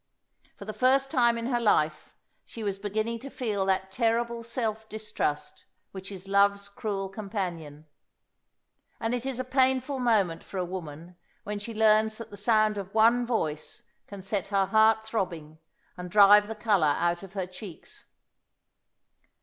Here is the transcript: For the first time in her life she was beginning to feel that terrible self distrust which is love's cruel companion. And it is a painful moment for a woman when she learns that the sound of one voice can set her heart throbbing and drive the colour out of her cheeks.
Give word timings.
For 0.55 0.65
the 0.65 0.73
first 0.73 1.11
time 1.11 1.37
in 1.37 1.45
her 1.45 1.59
life 1.59 2.15
she 2.43 2.63
was 2.63 2.79
beginning 2.79 3.19
to 3.19 3.29
feel 3.29 3.67
that 3.67 3.91
terrible 3.91 4.41
self 4.41 4.89
distrust 4.89 5.65
which 5.91 6.11
is 6.11 6.27
love's 6.27 6.69
cruel 6.69 7.07
companion. 7.07 7.85
And 8.99 9.13
it 9.13 9.27
is 9.27 9.39
a 9.39 9.43
painful 9.43 9.99
moment 9.99 10.43
for 10.43 10.57
a 10.57 10.65
woman 10.65 11.17
when 11.43 11.59
she 11.59 11.75
learns 11.75 12.17
that 12.17 12.31
the 12.31 12.35
sound 12.35 12.79
of 12.79 12.95
one 12.95 13.27
voice 13.27 13.83
can 14.07 14.23
set 14.23 14.47
her 14.47 14.65
heart 14.65 15.05
throbbing 15.05 15.59
and 15.95 16.09
drive 16.09 16.47
the 16.47 16.55
colour 16.55 16.95
out 16.97 17.21
of 17.21 17.33
her 17.33 17.45
cheeks. 17.45 18.05